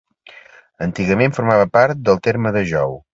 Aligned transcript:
Antigament 0.85 1.35
formava 1.39 1.67
part 1.77 2.01
del 2.09 2.21
terme 2.29 2.55
de 2.57 2.65
Jou. 2.73 2.97